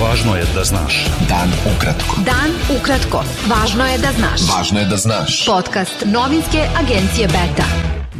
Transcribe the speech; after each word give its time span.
Važno 0.00 0.32
je 0.36 0.44
da 0.54 0.62
znaš. 0.64 0.94
Dan 1.28 1.50
ukratko. 1.68 2.22
Dan 2.24 2.54
ukratko. 2.72 3.20
Važno 3.50 3.84
je 3.84 3.98
da 4.00 4.12
znaš. 4.16 4.46
Važno 4.48 4.80
je 4.80 4.86
da 4.88 4.96
znaš. 4.96 5.34
Podcast 5.46 6.06
novinske 6.06 6.62
agencije 6.80 7.26
Beta. 7.28 7.66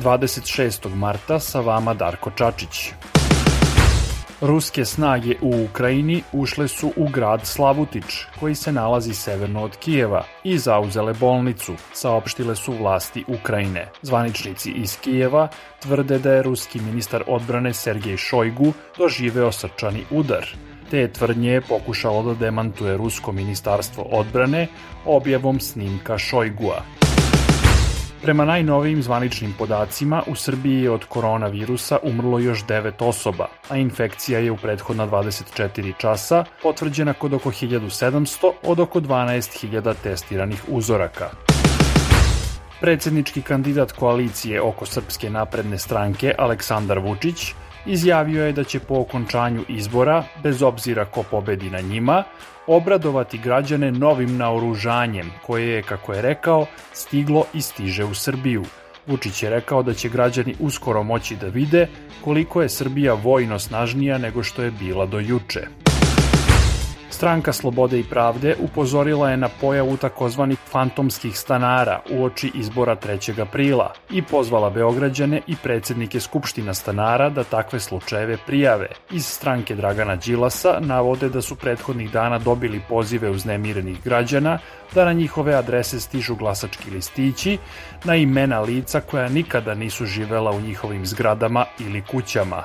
26. 0.03 0.95
marta 0.95 1.39
sa 1.41 1.61
vama 1.61 1.95
Darko 1.95 2.31
Čačić. 2.37 2.93
Ruske 4.41 4.85
snage 4.85 5.37
u 5.41 5.65
Ukrajini 5.65 6.23
ušle 6.33 6.69
su 6.69 6.93
u 6.97 7.09
grad 7.09 7.47
Slavutić, 7.47 8.05
koji 8.41 8.55
se 8.55 8.73
nalazi 8.73 9.15
severno 9.15 9.65
od 9.65 9.77
Kijeva, 9.77 10.25
i 10.45 10.59
zauzele 10.59 11.15
bolnicu, 11.15 11.75
saopštile 11.93 12.57
su 12.57 12.73
vlasti 12.73 13.25
Ukrajine. 13.29 13.89
Zvaničnici 14.03 14.71
iz 14.71 14.99
Kijeva 15.01 15.49
tvrde 15.83 16.19
da 16.19 16.33
je 16.33 16.43
ruski 16.43 16.81
ministar 16.81 17.25
odbrane 17.27 17.75
Sergej 17.75 18.17
Šojgu 18.17 18.73
doživeo 18.99 19.53
srčani 19.53 20.05
udar. 20.11 20.47
Te 20.91 21.09
je 21.43 21.61
pokušalo 21.61 22.23
da 22.23 22.35
demantuje 22.35 22.97
Rusko 22.97 23.33
ministarstvo 23.33 24.03
odbrane 24.03 24.67
objavom 25.05 25.61
snimka 25.61 26.19
Šojgua. 26.19 26.83
Prema 28.23 28.45
najnovijim 28.45 29.03
zvaničnim 29.03 29.55
podacima, 29.59 30.23
u 30.27 30.35
Srbiji 30.35 30.83
je 30.83 30.91
od 30.91 31.05
koronavirusa 31.05 31.99
umrlo 32.03 32.39
još 32.39 32.65
9 32.65 33.05
osoba, 33.05 33.47
a 33.69 33.77
infekcija 33.77 34.39
je 34.39 34.51
u 34.51 34.57
prethodna 34.57 35.07
24 35.07 35.93
časa 35.99 36.45
potvrđena 36.63 37.13
kod 37.13 37.35
oko 37.35 37.51
1700 37.51 38.53
od 38.63 38.81
oko 38.81 39.01
12.000 39.01 39.95
testiranih 40.03 40.65
uzoraka. 40.69 41.31
Predsednički 42.81 43.43
kandidat 43.43 43.93
koalicije 43.93 44.63
oko 44.63 44.87
Srpske 44.87 45.31
napredne 45.31 45.79
stranke 45.79 46.35
Aleksandar 46.39 46.99
Vučić 46.99 47.55
izjavio 47.87 48.47
je 48.47 48.53
da 48.53 48.65
će 48.65 48.81
po 48.81 48.95
okončanju 48.95 49.65
izbora, 49.69 50.25
bez 50.43 50.63
obzira 50.63 51.05
ko 51.05 51.23
pobedi 51.31 51.71
na 51.71 51.81
njima, 51.81 52.25
obradovati 52.67 53.39
građane 53.39 53.93
novim 53.93 54.37
naoružanjem 54.37 55.31
koje 55.47 55.69
je, 55.69 55.83
kako 55.83 56.13
je 56.13 56.23
rekao, 56.23 56.67
stiglo 56.93 57.45
i 57.55 57.61
stiže 57.61 58.05
u 58.05 58.15
Srbiju. 58.15 58.65
Vučić 59.07 59.43
je 59.43 59.51
rekao 59.51 59.83
da 59.83 59.95
će 59.95 60.09
građani 60.09 60.55
uskoro 60.61 61.03
moći 61.03 61.37
da 61.37 61.47
vide 61.47 61.89
koliko 62.25 62.63
je 62.63 62.69
Srbija 62.69 63.15
vojno 63.15 63.59
snažnija 63.59 64.19
nego 64.19 64.43
što 64.43 64.63
je 64.63 64.71
bila 64.71 65.07
do 65.07 65.19
juče. 65.19 65.80
Stranka 67.21 67.53
Slobode 67.53 67.99
i 68.01 68.05
pravde 68.05 68.57
upozorila 68.61 69.31
je 69.31 69.37
na 69.37 69.49
pojavu 69.61 69.97
takozvanih 69.97 70.59
fantomskih 70.59 71.39
stanara 71.39 72.01
u 72.11 72.25
oči 72.25 72.51
izbora 72.55 72.97
3. 72.97 73.41
aprila 73.43 73.93
i 74.11 74.23
pozvala 74.23 74.71
Beograđane 74.71 75.41
i 75.47 75.57
predsednike 75.63 76.21
Skupština 76.21 76.75
stanara 76.75 77.29
da 77.29 77.45
takve 77.45 77.81
slučajeve 77.81 78.37
prijave. 78.47 78.89
Iz 79.11 79.27
stranke 79.27 79.75
Dragana 79.75 80.17
Đilasa 80.17 80.79
navode 80.81 81.29
da 81.29 81.43
su 81.43 81.57
prethodnih 81.57 82.11
dana 82.11 82.39
dobili 82.39 82.81
pozive 82.89 83.31
uznemirenih 83.31 84.03
građana 84.05 84.59
da 84.95 85.05
na 85.05 85.13
njihove 85.13 85.55
adrese 85.55 86.01
stižu 86.01 86.37
glasački 86.37 86.91
listići 86.91 87.59
na 88.05 88.17
imena 88.17 88.61
lica 88.61 89.01
koja 89.01 89.29
nikada 89.29 89.75
nisu 89.75 90.07
živela 90.07 90.51
u 90.51 90.61
njihovim 90.61 91.07
zgradama 91.07 91.65
ili 91.79 92.03
kućama. 92.03 92.65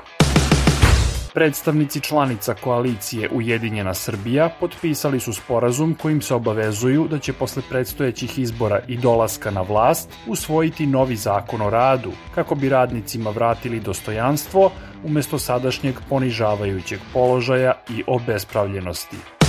Predstavnici 1.36 2.02
članica 2.02 2.54
koalicije 2.54 3.30
Ujedinjena 3.30 3.94
Srbija 3.94 4.50
potpisali 4.60 5.20
su 5.20 5.34
sporazum 5.34 5.96
kojim 6.02 6.22
se 6.22 6.34
obavezuju 6.34 7.08
da 7.08 7.20
će 7.20 7.34
posle 7.34 7.64
predstojećih 7.70 8.40
izbora 8.40 8.80
i 8.88 8.98
dolaska 8.98 9.52
na 9.52 9.62
vlast 9.62 10.10
usvojiti 10.28 10.88
novi 10.88 11.16
zakon 11.16 11.62
o 11.62 11.70
radu, 11.70 12.12
kako 12.36 12.56
bi 12.56 12.70
radnicima 12.70 13.30
vratili 13.30 13.80
dostojanstvo 13.80 14.72
umesto 15.04 15.40
sadašnjeg 15.40 15.96
ponižavajućeg 16.10 17.00
položaja 17.14 17.74
i 17.90 18.04
obespravljenosti. 18.08 19.45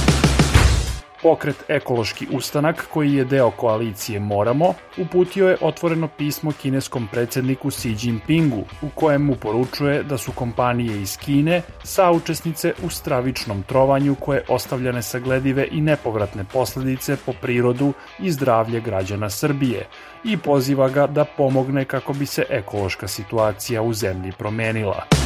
Pokret 1.22 1.64
Ekološki 1.69 2.27
ustanak, 2.33 2.86
koji 2.92 3.14
je 3.14 3.25
deo 3.25 3.50
koalicije 3.50 4.20
Moramo, 4.20 4.75
uputio 4.98 5.48
je 5.48 5.56
otvoreno 5.61 6.09
pismo 6.19 6.53
kineskom 6.62 7.09
predsedniku 7.12 7.71
Xi 7.71 7.97
Jinpingu, 8.00 8.65
u 8.82 8.88
kojem 8.94 9.22
mu 9.25 9.34
poručuje 9.34 10.03
da 10.03 10.19
su 10.19 10.32
kompanije 10.32 11.00
iz 11.03 11.16
Kine 11.19 11.62
saučesnice 11.84 12.75
u 12.84 12.91
stravičnom 12.91 13.62
trovanju 13.62 14.15
koje 14.15 14.44
ostavlja 14.49 14.93
nesagledive 14.93 15.69
i 15.71 15.81
nepovratne 15.81 16.44
posledice 16.53 17.16
po 17.26 17.32
prirodu 17.32 17.93
i 18.19 18.32
zdravlje 18.32 18.81
građana 18.81 19.31
Srbije 19.31 19.87
i 20.25 20.37
poziva 20.37 20.88
ga 20.88 21.06
da 21.06 21.25
pomogne 21.25 21.84
kako 21.84 22.12
bi 22.12 22.26
se 22.26 22.44
ekološka 22.50 23.09
situacija 23.09 23.82
u 23.82 23.93
zemlji 23.93 24.32
promenila. 24.38 25.25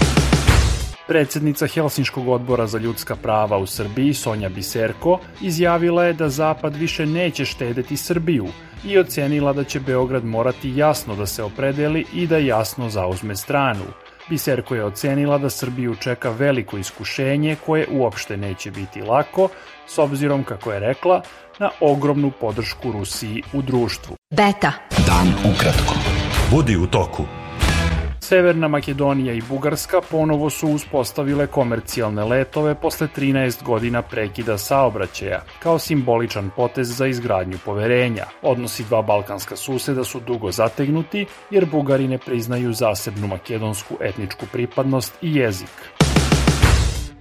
Predsednica 1.10 1.66
Helsinškog 1.66 2.28
odbora 2.28 2.66
za 2.66 2.78
ljudska 2.78 3.16
prava 3.16 3.58
u 3.58 3.66
Srbiji, 3.66 4.14
Sonja 4.14 4.48
Biserko, 4.48 5.18
izjavila 5.40 6.04
je 6.04 6.12
da 6.12 6.28
Zapad 6.28 6.76
više 6.76 7.06
neće 7.06 7.44
štedeti 7.44 7.96
Srbiju 7.96 8.46
i 8.84 8.98
ocenila 8.98 9.52
da 9.52 9.64
će 9.64 9.80
Beograd 9.80 10.24
morati 10.24 10.76
jasno 10.76 11.16
da 11.16 11.26
se 11.26 11.42
opredeli 11.42 12.06
i 12.14 12.26
da 12.26 12.38
jasno 12.38 12.88
zauzme 12.90 13.36
stranu. 13.36 13.84
Biserko 14.28 14.74
je 14.74 14.84
ocenila 14.84 15.38
da 15.38 15.50
Srbiju 15.50 15.96
čeka 15.96 16.30
veliko 16.30 16.78
iskušenje 16.78 17.56
koje 17.66 17.86
uopšte 17.90 18.36
neće 18.36 18.70
biti 18.70 19.02
lako, 19.02 19.48
s 19.86 19.98
obzirom, 19.98 20.44
kako 20.44 20.72
je 20.72 20.80
rekla, 20.80 21.22
na 21.58 21.70
ogromnu 21.80 22.30
podršku 22.40 22.92
Rusiji 22.92 23.42
u 23.52 23.62
društvu. 23.62 24.16
Beta. 24.30 24.72
Dan 25.06 25.54
ukratko. 25.54 25.94
Budi 26.50 26.76
u 26.76 26.86
toku. 26.86 27.39
Severna 28.30 28.68
Makedonija 28.68 29.32
i 29.32 29.42
Bugarska 29.48 30.00
ponovo 30.10 30.50
su 30.50 30.68
uspostavile 30.68 31.46
komercijalne 31.46 32.24
letove 32.24 32.74
posle 32.74 33.08
13 33.16 33.62
godina 33.62 34.02
prekida 34.02 34.58
saobraćaja, 34.58 35.42
kao 35.62 35.78
simboličan 35.78 36.50
potez 36.56 36.96
za 36.96 37.06
izgradnju 37.06 37.58
poverenja. 37.64 38.24
Odnosi 38.42 38.84
dva 38.84 39.02
balkanska 39.02 39.56
suseda 39.56 40.04
su 40.04 40.20
dugo 40.20 40.52
zategnuti, 40.52 41.26
jer 41.50 41.66
Bugari 41.66 42.08
ne 42.08 42.18
priznaju 42.18 42.72
zasebnu 42.72 43.26
makedonsku 43.26 43.94
etničku 44.00 44.46
pripadnost 44.52 45.14
i 45.22 45.34
jezik. 45.36 45.90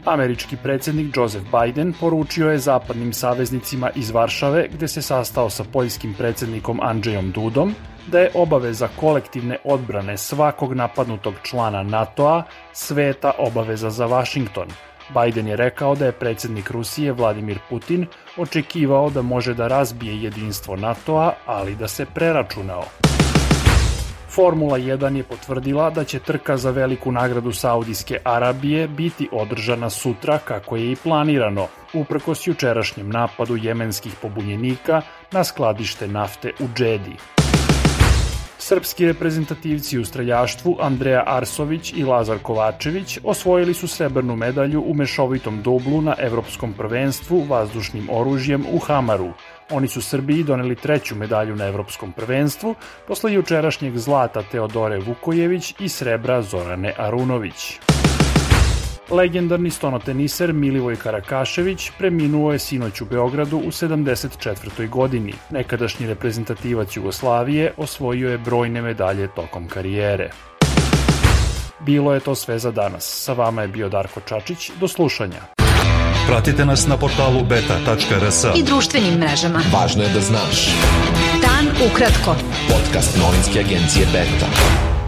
Američki 0.06 0.58
predsednik 0.64 1.18
Joseph 1.18 1.46
Biden 1.52 1.94
poručio 2.00 2.52
je 2.52 2.58
zapadnim 2.58 3.14
saveznicima 3.14 3.90
iz 3.96 4.12
Varšave, 4.12 4.68
gde 4.74 4.88
se 4.88 5.02
sastao 5.02 5.50
sa 5.50 5.64
poljskim 5.64 6.14
predsednikom 6.14 6.80
Andrzejom 6.82 7.32
Dudom, 7.32 7.76
da 8.10 8.20
je 8.20 8.32
obaveza 8.34 8.88
kolektivne 9.00 9.58
odbrane 9.64 10.18
svakog 10.18 10.74
napadnutog 10.74 11.34
člana 11.44 11.84
NATO-a 11.84 12.44
sveta 12.74 13.32
obaveza 13.38 13.90
za 13.90 14.06
Vašington. 14.06 14.68
Biden 15.10 15.48
je 15.48 15.56
rekao 15.56 15.96
da 15.96 16.06
je 16.06 16.12
predsednik 16.12 16.72
Rusije 16.72 17.12
Vladimir 17.12 17.60
Putin 17.70 18.06
očekivao 18.38 19.10
da 19.10 19.22
može 19.22 19.54
da 19.54 19.68
razbije 19.68 20.22
jedinstvo 20.22 20.76
NATO-a, 20.76 21.34
ali 21.46 21.76
da 21.76 21.88
se 21.88 22.06
preračunao. 22.06 22.84
Formula 24.30 24.78
1 24.78 25.16
je 25.16 25.24
potvrdila 25.24 25.90
da 25.90 26.04
će 26.04 26.20
trka 26.20 26.58
za 26.58 26.72
veliku 26.72 27.12
nagradu 27.12 27.52
Saudijske 27.52 28.18
Arabije 28.24 28.88
biti 28.88 29.30
održana 29.32 29.90
sutra 29.90 30.38
kako 30.38 30.76
je 30.76 30.92
i 30.92 30.96
planirano, 30.96 31.68
uprkos 31.94 32.48
jučerašnjem 32.48 33.10
napadu 33.10 33.56
jemenskih 33.56 34.14
pobunjenika 34.22 35.02
na 35.32 35.44
skladište 35.44 36.08
nafte 36.08 36.52
u 36.60 36.68
Džedi. 36.76 37.39
Srpski 38.70 39.06
reprezentativci 39.06 40.00
u 40.00 40.06
streljaštvu 40.06 40.78
Andreja 40.82 41.24
Arsović 41.26 41.94
i 41.94 42.04
Lazar 42.04 42.38
Kovačević 42.42 43.18
osvojili 43.24 43.74
su 43.74 43.88
srebrnu 43.88 44.36
medalju 44.36 44.84
u 44.88 44.94
mešovitom 44.94 45.62
dublu 45.62 46.02
na 46.02 46.16
Evropskom 46.20 46.74
prvenstvu 46.74 47.46
vazdušnim 47.50 48.08
oružjem 48.12 48.66
u 48.72 48.80
Hamaru. 48.80 49.34
Oni 49.70 49.88
su 49.88 50.02
Srbiji 50.02 50.44
doneli 50.44 50.76
treću 50.76 51.16
medalju 51.16 51.56
na 51.56 51.66
Evropskom 51.66 52.12
prvenstvu 52.12 52.76
posle 53.08 53.34
jučerašnjeg 53.34 53.98
zlata 53.98 54.44
Teodore 54.52 55.00
Vukojević 55.00 55.74
i 55.80 55.90
srebra 55.90 56.42
Zorane 56.42 56.94
Arunović. 56.98 57.80
Legendarni 59.12 59.72
stonoteniser 59.72 60.54
Milivoj 60.54 60.96
Karakašević 60.96 61.92
preminuo 61.98 62.52
je 62.52 62.60
sinoć 62.60 63.02
u 63.02 63.06
Beogradu 63.06 63.58
u 63.58 63.72
74. 63.72 64.90
godini. 64.90 65.34
Nekadašnji 65.50 66.08
reprezentativac 66.08 66.98
Jugoslavije 66.98 67.74
osvojio 67.78 68.32
je 68.32 68.38
brojne 68.38 68.82
medalje 68.82 69.28
tokom 69.28 69.68
karijere. 69.68 70.30
Bilo 71.80 72.14
je 72.14 72.20
to 72.20 72.36
sve 72.36 72.60
za 72.60 72.72
danas. 72.72 73.24
Sa 73.24 73.34
vama 73.34 73.62
je 73.62 73.68
bio 73.68 73.90
Darko 73.90 74.22
Čačić. 74.22 74.72
Do 74.80 74.88
slušanja. 74.88 75.42
Pratite 76.28 76.66
nas 76.66 76.88
na 76.88 76.98
portalu 76.98 77.44
beta.rs 77.44 78.44
I 78.56 78.64
društvenim 78.64 79.14
mrežama. 79.14 79.62
Važno 79.74 80.04
je 80.04 80.10
da 80.10 80.20
znaš. 80.20 80.70
Dan 81.42 81.90
ukratko. 81.92 82.36
Podcast 82.70 83.18
novinske 83.18 83.60
agencije 83.60 84.06
Beta. 84.06 84.99